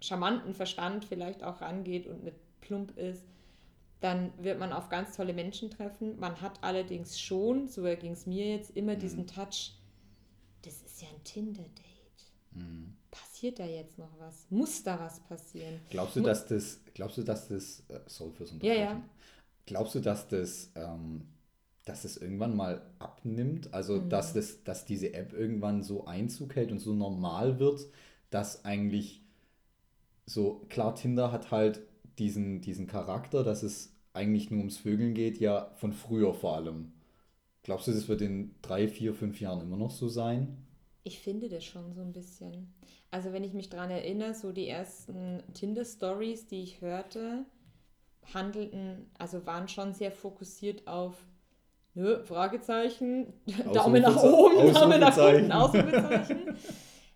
[0.00, 3.24] charmanten Verstand vielleicht auch rangeht und nicht plump ist,
[4.00, 6.18] dann wird man auf ganz tolle Menschen treffen.
[6.18, 9.72] Man hat allerdings schon, so ging es mir jetzt, immer diesen Touch,
[10.62, 12.32] das ist ja ein Tinder-Date.
[12.52, 12.95] Mhm.
[13.36, 14.46] Passiert da jetzt noch was?
[14.48, 15.78] Muss da was passieren?
[15.90, 18.74] Glaubst du, dass das, glaubst du, dass das, äh, sorry fürs Ja, Unterbrechen.
[18.74, 19.02] ja.
[19.66, 21.22] Glaubst du, dass das, ähm,
[21.84, 23.72] dass das irgendwann mal abnimmt?
[23.74, 24.08] Also, Mhm.
[24.08, 27.86] dass, das, dass diese App irgendwann so Einzug hält und so normal wird,
[28.30, 29.22] dass eigentlich
[30.26, 31.80] so, klar, Tinder hat halt
[32.18, 36.92] diesen, diesen Charakter, dass es eigentlich nur ums Vögeln geht, ja, von früher vor allem.
[37.64, 40.58] Glaubst du, das wird in drei, vier, fünf Jahren immer noch so sein?
[41.04, 42.74] Ich finde das schon so ein bisschen.
[43.16, 47.46] Also wenn ich mich daran erinnere, so die ersten Tinder-Stories, die ich hörte,
[48.34, 51.14] handelten, also waren schon sehr fokussiert auf
[51.94, 53.32] nö, Fragezeichen,
[53.72, 56.56] Daumen nach oben, Daumen nach unten, Ausrufezeichen.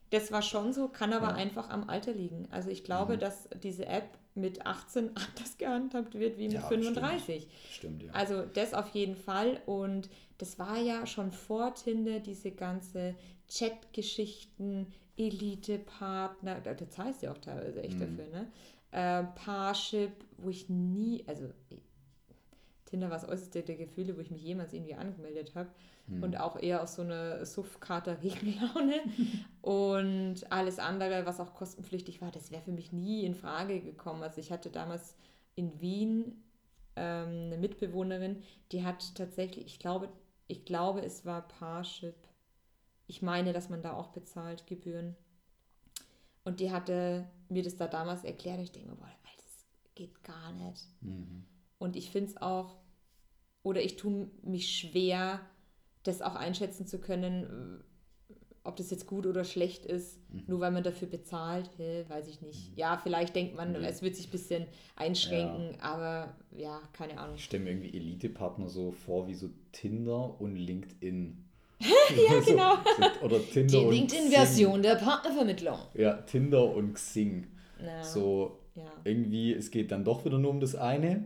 [0.08, 1.34] Das war schon so, kann aber Ja.
[1.34, 2.48] einfach am Alter liegen.
[2.50, 3.20] Also ich glaube, Mhm.
[3.20, 7.46] dass diese App mit 18 anders gehandhabt wird wie mit Ja, 35.
[7.70, 8.10] Stimmt, ja.
[8.12, 9.60] Also das auf jeden Fall.
[9.66, 10.08] Und
[10.38, 13.14] das war ja schon vor Tinder, diese ganze
[13.48, 14.86] Chat-Geschichten,
[15.20, 18.16] Elite-Partner, da zahlst du ja auch teilweise echt Mhm.
[18.16, 18.52] dafür, ne?
[18.92, 21.50] Äh, Parship, wo ich nie, also
[22.86, 25.70] Tinder war das äußerste der Gefühle, wo ich mich jemals irgendwie angemeldet habe.
[26.08, 26.22] Hm.
[26.24, 29.00] Und auch eher aus so einer Suff-Kater-Regenlaune.
[29.62, 34.22] und alles andere, was auch kostenpflichtig war, das wäre für mich nie in Frage gekommen.
[34.24, 35.14] Also ich hatte damals
[35.54, 36.42] in Wien
[36.96, 40.08] ähm, eine Mitbewohnerin, die hat tatsächlich, ich glaube,
[40.48, 42.16] ich glaube, es war Parship.
[43.10, 45.16] Ich meine, dass man da auch bezahlt, Gebühren.
[46.44, 48.60] Und die hatte mir das da damals erklärt.
[48.60, 50.86] Ich denke mir, boah, das geht gar nicht.
[51.00, 51.44] Mhm.
[51.80, 52.76] Und ich finde es auch,
[53.64, 55.40] oder ich tue mich schwer,
[56.04, 57.82] das auch einschätzen zu können,
[58.62, 60.44] ob das jetzt gut oder schlecht ist, Mhm.
[60.46, 62.76] nur weil man dafür bezahlt, hä, weiß ich nicht.
[62.76, 63.84] Ja, vielleicht denkt man, Nee.
[63.86, 67.34] es wird sich ein bisschen einschränken, aber ja, keine Ahnung.
[67.34, 71.44] Ich stelle mir irgendwie Elite-Partner so vor wie so Tinder und LinkedIn.
[71.80, 72.74] Ja, genau.
[72.96, 75.78] So, oder Tinder Die LinkedIn-Version der Partnervermittlung.
[75.94, 77.46] Ja, Tinder und Xing.
[77.82, 78.92] Na, So ja.
[79.04, 81.24] irgendwie, es geht dann doch wieder nur um das eine,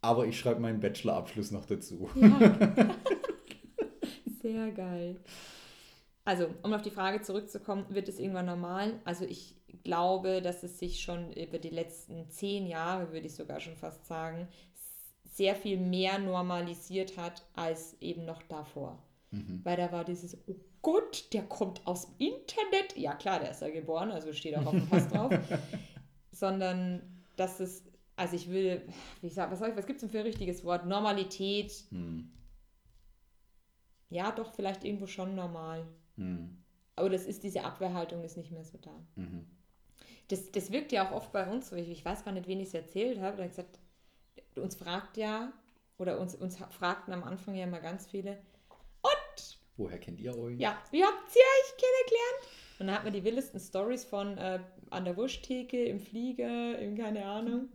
[0.00, 2.10] aber ich schreibe meinen Bachelorabschluss noch dazu.
[2.14, 2.38] Ja.
[4.42, 5.16] Sehr geil.
[6.26, 9.00] Also, um auf die Frage zurückzukommen, wird es irgendwann normal?
[9.04, 13.60] Also ich glaube, dass es sich schon über die letzten zehn Jahre, würde ich sogar
[13.60, 14.48] schon fast sagen,
[15.32, 19.02] sehr viel mehr normalisiert hat als eben noch davor.
[19.34, 19.60] Mhm.
[19.64, 22.96] Weil da war dieses, oh Gott, der kommt aus dem Internet.
[22.96, 25.32] Ja klar, der ist ja geboren, also steht auch auf dem Pass drauf.
[26.30, 27.02] Sondern,
[27.36, 27.84] dass es,
[28.16, 28.82] also ich will,
[29.20, 30.86] wie sag, was, ich- was gibt es denn für ein richtiges Wort?
[30.86, 32.30] Normalität, Hm.
[34.10, 35.86] ja, doch, vielleicht irgendwo schon normal.
[36.16, 36.56] Hm.
[36.96, 38.92] Aber das ist, diese Abwehrhaltung ist nicht mehr so da.
[39.16, 39.46] Mhm.
[40.28, 41.76] Das, das wirkt ja auch oft bei uns so.
[41.76, 43.36] Ich, ich weiß gar nicht, wen ich es erzählt habe.
[43.38, 43.78] Da gesagt,
[44.56, 45.52] uns fragt ja,
[45.98, 48.38] oder uns, uns fragten am Anfang ja immer ganz viele,
[49.76, 50.58] Woher kennt ihr euch?
[50.58, 52.48] ja, wie habt ihr euch kennengelernt?
[52.80, 54.58] Und dann hat man die wildesten Stories von äh,
[54.90, 57.68] an der Wursttheke, im Flieger, im keine Ahnung.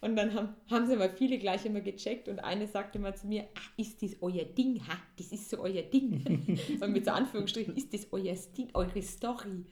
[0.00, 3.28] Und dann haben, haben sie mal viele gleich immer gecheckt und eine sagte mal zu
[3.28, 4.94] mir, ah, ist das euer Ding, ha?
[5.16, 6.58] Das ist so euer Ding.
[6.80, 9.64] so mit so Anführungsstrichen, ist das euer Ding, eure Story?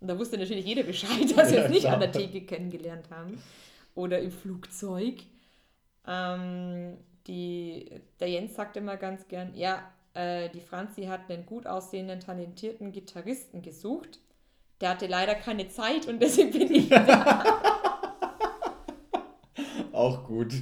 [0.00, 1.94] Und da wusste natürlich jeder Bescheid, dass wir Ja, es nicht klar.
[1.94, 3.42] an der Theke kennengelernt haben.
[3.96, 5.22] Oder im Flugzeug.
[6.06, 7.90] Ähm, die,
[8.20, 12.92] der Jens sagt immer ganz gern, ja, äh, die Franzi hat einen gut aussehenden, talentierten
[12.92, 14.20] Gitarristen gesucht.
[14.80, 17.44] Der hatte leider keine Zeit und deswegen bin ich da.
[19.92, 20.54] Auch gut.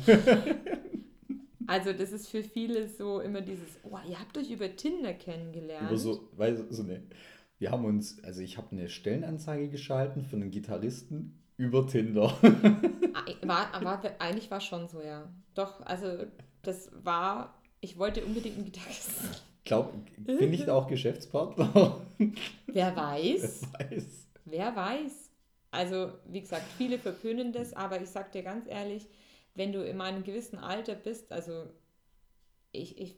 [1.66, 5.88] Also das ist für viele so immer dieses, oh, ihr habt euch über Tinder kennengelernt.
[5.88, 7.02] Über so, weil so eine,
[7.58, 12.36] wir haben uns, also ich habe eine Stellenanzeige geschalten für einen Gitarristen über Tinder.
[13.12, 15.32] Ah, War, war, eigentlich war schon so, ja.
[15.54, 16.24] Doch, also
[16.62, 19.28] das war, ich wollte unbedingt einen Gitarristen.
[19.64, 22.00] Glaub, bin ich da auch Geschäftspartner?
[22.66, 24.26] Wer weiß, Wer weiß.
[24.44, 25.30] wer weiß.
[25.70, 29.06] Also, wie gesagt, viele verpönen das, aber ich sag dir ganz ehrlich,
[29.54, 31.66] wenn du in einem gewissen Alter bist, also
[32.72, 33.16] ich, ich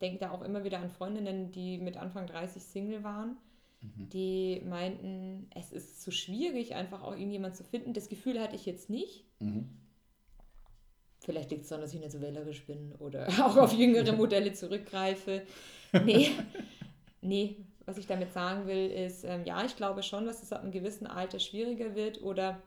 [0.00, 3.36] denke da auch immer wieder an Freundinnen, die mit Anfang 30 Single waren,
[3.82, 7.92] die meinten, es ist zu schwierig, einfach auch irgendjemand zu finden.
[7.92, 9.26] Das Gefühl hatte ich jetzt nicht.
[9.40, 9.68] Mhm.
[11.24, 14.52] Vielleicht liegt es daran, dass ich nicht so wählerisch bin oder auch auf jüngere Modelle
[14.52, 15.42] zurückgreife.
[15.98, 16.30] Nee,
[17.22, 17.56] nee,
[17.86, 20.72] was ich damit sagen will, ist, ähm, ja, ich glaube schon, dass es ab einem
[20.72, 22.60] gewissen Alter schwieriger wird oder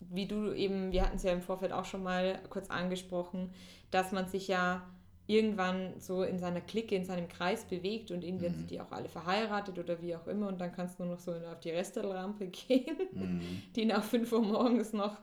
[0.00, 3.50] wie du eben, wir hatten es ja im Vorfeld auch schon mal kurz angesprochen,
[3.90, 4.82] dass man sich ja
[5.26, 8.54] irgendwann so in seiner Clique, in seinem Kreis bewegt und irgendwann Mhm.
[8.56, 11.20] sind die auch alle verheiratet oder wie auch immer und dann kannst du nur noch
[11.20, 13.62] so auf die Restaurantrampe gehen Mhm.
[13.74, 15.16] die nach 5 Uhr morgens noch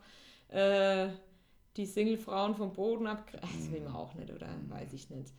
[0.50, 1.10] äh,
[1.78, 3.50] die Single-Frauen vom Boden abgreifen.
[3.54, 4.48] Das will man auch nicht, oder?
[4.70, 5.34] Weiß ich nicht.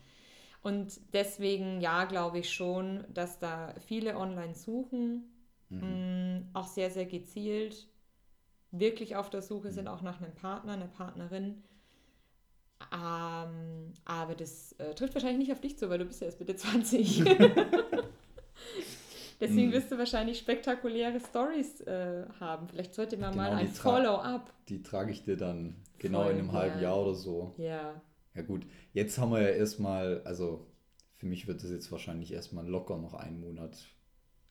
[0.63, 5.25] Und deswegen, ja, glaube ich schon, dass da viele online suchen,
[5.71, 5.81] Mhm.
[5.81, 7.89] mh, auch sehr, sehr gezielt,
[8.73, 11.63] wirklich auf der Suche sind, auch nach einem Partner, einer Partnerin.
[12.93, 16.41] Ähm, aber das äh, trifft wahrscheinlich nicht auf dich zu, weil du bist ja erst
[16.41, 17.23] Mitte 20.
[19.43, 19.73] Deswegen Mhm.
[19.73, 22.69] wirst du wahrscheinlich spektakuläre Stories äh, haben.
[22.69, 24.53] Vielleicht sollte man mal Genau, die ein Follow-up.
[24.69, 26.83] Die trage ich dir dann genau Voll in einem halben gern.
[26.85, 27.55] Jahr oder so.
[27.59, 28.01] Ja.
[28.35, 30.67] Ja gut, jetzt haben wir ja erstmal, also
[31.17, 33.77] für mich wird das jetzt wahrscheinlich erstmal locker noch einen Monat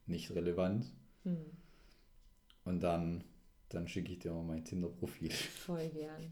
[0.07, 0.91] nicht relevant.
[1.23, 1.37] Hm,
[2.65, 3.23] Und dann,
[3.69, 5.31] dann schicke ich dir mal mein Tinder-Profil.
[5.31, 6.31] voll gern.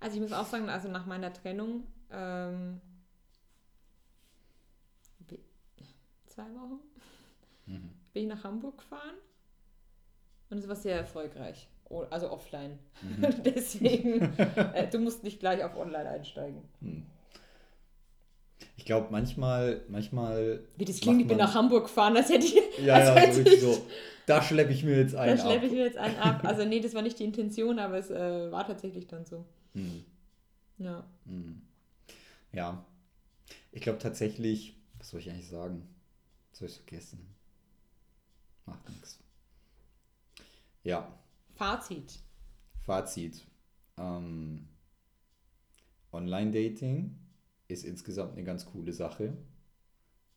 [0.00, 2.80] Also ich muss auch sagen, also nach meiner Trennung ähm,
[6.26, 6.80] zwei Wochen
[7.70, 7.90] Mhm.
[8.12, 9.16] bin ich nach Hamburg gefahren
[10.50, 11.68] und es war sehr erfolgreich.
[12.10, 12.78] Also offline.
[13.02, 13.26] Mhm.
[13.44, 16.62] Deswegen, äh, du musst nicht gleich auf online einsteigen.
[18.76, 20.60] Ich glaube, manchmal, manchmal.
[20.76, 22.54] Wie das klingt, ich bin nach Hamburg gefahren, als hätte ich.
[22.78, 23.86] Ja, ja, so richtig ich- so.
[24.26, 25.64] Da schleppe ich mir jetzt Da einen schleppe ab.
[25.64, 26.44] ich mir jetzt einen ab.
[26.44, 29.44] Also nee, das war nicht die Intention, aber es äh, war tatsächlich dann so.
[29.74, 30.04] Hm.
[30.78, 31.04] Ja.
[32.52, 32.84] Ja.
[33.72, 35.82] Ich glaube tatsächlich, was soll ich eigentlich sagen?
[36.50, 37.26] Was soll ich vergessen?
[38.66, 39.18] Macht nichts.
[40.82, 41.12] Ja,
[41.60, 42.18] Fazit.
[42.80, 43.44] Fazit.
[43.98, 44.66] Ähm,
[46.10, 47.14] Online-Dating
[47.68, 49.36] ist insgesamt eine ganz coole Sache,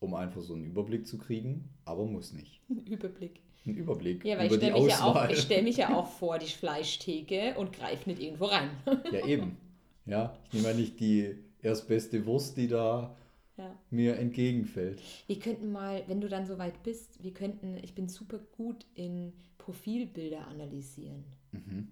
[0.00, 2.60] um einfach so einen Überblick zu kriegen, aber muss nicht.
[2.68, 3.40] Überblick.
[3.64, 6.06] Ein Überblick Ja, weil über ich stelle mich, ja auch, ich stell mich ja auch
[6.18, 8.68] vor die Fleischtheke und greife nicht irgendwo rein.
[9.10, 9.56] Ja, eben.
[10.04, 13.16] Ja, ich nehme ja nicht die erstbeste Wurst, die da
[13.56, 13.78] ja.
[13.90, 15.00] mir entgegenfällt.
[15.26, 19.32] Wir könnten mal, wenn du dann soweit bist, wir könnten, ich bin super gut in
[19.58, 21.24] Profilbilder analysieren.
[21.52, 21.88] Mhm.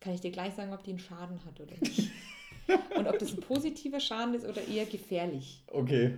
[0.00, 2.10] Kann ich dir gleich sagen, ob die einen Schaden hat oder nicht.
[2.96, 5.64] und ob das ein positiver Schaden ist oder eher gefährlich.
[5.68, 6.14] Okay.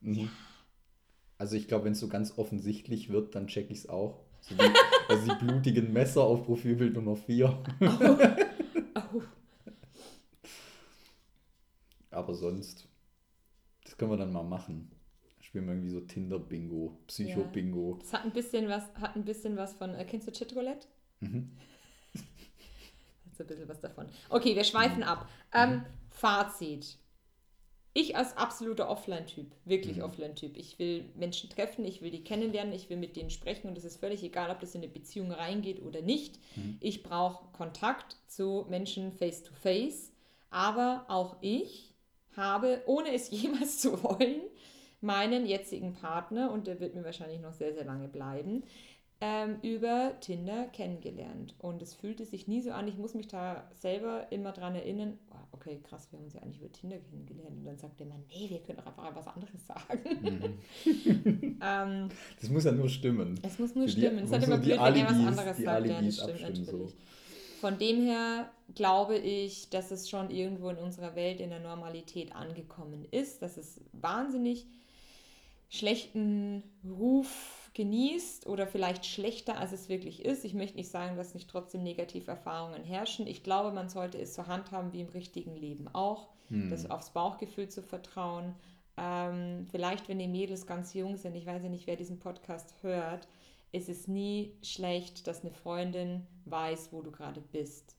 [0.00, 0.30] Mhm.
[1.38, 4.20] Also ich glaube, wenn es so ganz offensichtlich wird, dann check ich es auch.
[4.40, 4.72] So die,
[5.08, 7.62] also die blutigen Messer auf Profilbild Nummer 4.
[8.94, 9.22] Au.
[12.10, 12.86] Aber sonst,
[13.94, 14.90] das können wir dann mal machen.
[15.40, 17.98] Spielen wir irgendwie so Tinder-Bingo, Psycho-Bingo.
[18.00, 20.88] Das hat ein bisschen was, hat ein bisschen was von, äh, kennst du Chitroulette?
[21.20, 21.52] Mhm.
[22.14, 24.06] Hat so ein bisschen was davon.
[24.30, 25.28] Okay, wir schweifen ab.
[25.52, 26.98] Ähm, Fazit.
[27.92, 30.56] Ich als absoluter Offline-Typ, wirklich Offline-Typ.
[30.56, 33.84] Ich will Menschen treffen, ich will die kennenlernen, ich will mit denen sprechen und es
[33.84, 36.40] ist völlig egal, ob das in eine Beziehung reingeht oder nicht.
[36.80, 40.12] Ich brauche Kontakt zu Menschen face-to-face,
[40.50, 41.93] aber auch ich
[42.36, 44.40] habe, ohne es jemals zu wollen,
[45.00, 48.62] meinen jetzigen Partner, und der wird mir wahrscheinlich noch sehr, sehr lange bleiben,
[49.20, 51.54] ähm, über Tinder kennengelernt.
[51.58, 52.88] Und es fühlte sich nie so an.
[52.88, 56.42] Ich muss mich da selber immer dran erinnern, oh, okay, krass, wir haben uns ja
[56.42, 57.56] eigentlich über Tinder kennengelernt.
[57.58, 60.58] Und dann sagt der Mann, nee, wir können doch einfach was anderes sagen.
[61.62, 62.08] ähm,
[62.40, 63.38] Das muss ja nur stimmen.
[63.42, 64.24] es muss nur Für die- stimmen.
[64.24, 65.86] Es muss immer blöd, wenn er was anderes die sagt.
[65.86, 66.92] Ja, das stimmt abstimmen, so.
[67.60, 72.34] Von dem her glaube ich, dass es schon irgendwo in unserer Welt in der Normalität
[72.34, 74.66] angekommen ist, dass es wahnsinnig
[75.68, 80.44] schlechten Ruf genießt oder vielleicht schlechter, als es wirklich ist.
[80.44, 83.26] Ich möchte nicht sagen, dass nicht trotzdem negative Erfahrungen herrschen.
[83.26, 86.28] Ich glaube, man sollte es so handhaben wie im richtigen Leben auch,
[86.70, 88.54] das aufs Bauchgefühl zu vertrauen.
[88.96, 92.74] Ähm, vielleicht, wenn die Mädels ganz jung sind, ich weiß ja nicht, wer diesen Podcast
[92.82, 93.26] hört,
[93.74, 97.96] ist es nie schlecht, dass eine Freundin weiß, wo du gerade bist.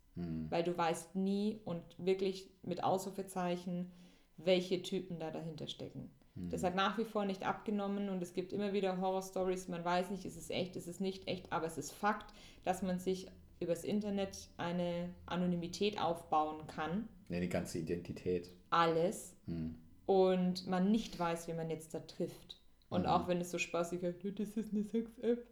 [0.49, 3.91] Weil du weißt nie und wirklich mit Ausrufezeichen,
[4.37, 6.09] welche Typen da dahinter stecken.
[6.49, 9.67] Das hat nach wie vor nicht abgenommen und es gibt immer wieder Horror-Stories.
[9.67, 12.33] Man weiß nicht, ist es echt, ist es nicht echt, aber es ist Fakt,
[12.63, 13.27] dass man sich
[13.59, 17.07] übers Internet eine Anonymität aufbauen kann.
[17.29, 18.51] Ja, die ganze Identität.
[18.69, 19.35] Alles.
[19.47, 19.75] Hm.
[20.05, 22.61] Und man nicht weiß, wie man jetzt da trifft.
[22.89, 23.07] Und Mhm.
[23.07, 25.45] auch wenn es so spaßig ist, das ist eine Sex-App.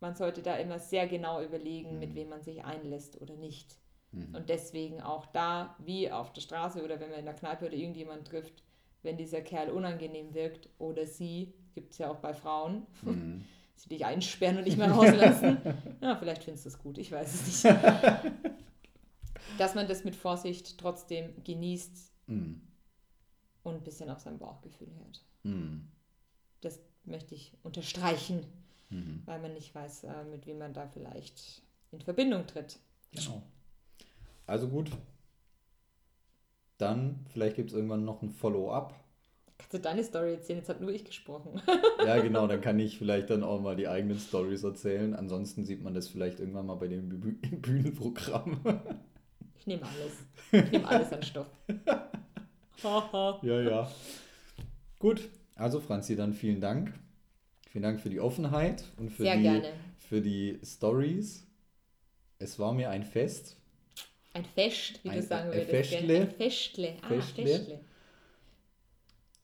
[0.00, 3.76] Man sollte da immer sehr genau überlegen, mit wem man sich einlässt oder nicht.
[4.12, 4.34] Mhm.
[4.34, 7.74] Und deswegen auch da, wie auf der Straße oder wenn man in der Kneipe oder
[7.74, 8.62] irgendjemand trifft,
[9.02, 13.44] wenn dieser Kerl unangenehm wirkt oder sie, gibt es ja auch bei Frauen, Mhm.
[13.76, 15.58] sie dich einsperren und nicht mehr rauslassen.
[16.00, 17.76] ja, vielleicht findest du es gut, ich weiß es nicht.
[19.58, 22.60] Dass man das mit Vorsicht trotzdem genießt Mhm.
[23.62, 25.24] und ein bisschen auf sein Bauchgefühl hört.
[25.44, 25.88] Mhm.
[26.60, 28.44] Das möchte ich unterstreichen,
[28.90, 29.22] Mhm.
[29.26, 32.78] weil man nicht weiß, äh, mit wem man da vielleicht in Verbindung tritt.
[33.12, 33.42] Genau.
[34.46, 34.90] Also gut.
[36.78, 38.94] Dann, vielleicht gibt es irgendwann noch ein Follow-up.
[39.58, 40.60] Kannst du deine Story erzählen?
[40.60, 41.60] Jetzt habe nur ich gesprochen.
[42.06, 45.14] Ja, genau, dann kann ich vielleicht dann auch mal die eigenen Stories erzählen.
[45.14, 48.60] Ansonsten sieht man das vielleicht irgendwann mal bei dem Bühnenprogramm.
[49.58, 50.64] Ich nehme alles.
[50.64, 51.46] Ich nehme alles an Stoff.
[52.82, 53.90] Ja, ja.
[54.98, 56.94] Gut, also Franzi, dann vielen Dank.
[57.70, 59.72] Vielen Dank für die Offenheit und für, Sehr die, gerne.
[59.98, 61.46] für die Stories.
[62.38, 63.56] Es war mir ein Fest.
[64.32, 65.70] Ein Fest, wie Ein- du sagen würdest.
[65.70, 66.20] Festle.
[66.22, 66.96] Ein Festle.
[67.02, 67.46] Ah, Festle.
[67.46, 67.80] Festle.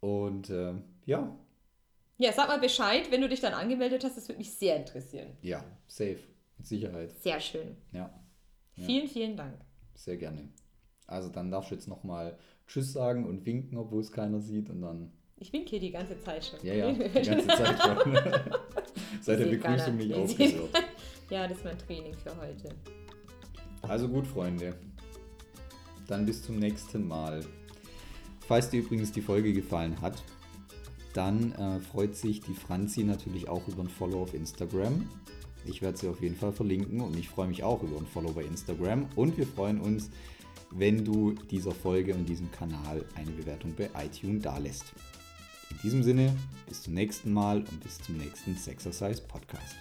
[0.01, 0.75] Und äh,
[1.07, 1.37] ja,
[2.19, 4.17] Ja, sag mal Bescheid, wenn du dich dann angemeldet hast.
[4.17, 5.37] Das würde mich sehr interessieren.
[5.43, 6.19] ja, safe.
[6.57, 7.11] Mit Sicherheit.
[7.21, 7.77] Sehr schön.
[7.93, 8.13] Ja,
[8.77, 8.85] Ja.
[8.87, 9.59] Vielen, vielen Dank.
[9.95, 10.49] sehr gerne.
[11.07, 14.71] Also dann darfst du jetzt nochmal Tschüss sagen und winken, obwohl es keiner sieht.
[14.71, 15.13] Und dann,
[15.45, 16.59] ich winke hier die ganze Zeit schon.
[16.63, 18.15] Ja, ja, die ganze Zeit schon.
[19.21, 20.71] Seit der Begrüßung nicht aufgehört.
[21.31, 22.71] ja, das ist mein Training für heute.
[23.83, 24.75] Also gut, Freunde.
[26.07, 27.45] Dann bis zum nächsten Mal.
[28.49, 30.23] Falls dir übrigens die Folge gefallen hat,
[31.13, 35.11] dann äh, freut sich die Franzi natürlich auch über ein Follow auf Instagram.
[35.67, 38.33] Ich werde sie auf jeden Fall verlinken und ich freue mich auch über ein Follow
[38.33, 39.11] bei Instagram.
[39.15, 40.09] Und wir freuen uns,
[40.71, 44.95] wenn du dieser Folge und diesem Kanal eine Bewertung bei iTunes dalässt
[45.85, 46.35] diesem Sinne,
[46.66, 49.77] bis zum nächsten Mal und bis zum nächsten Sexercise Podcast.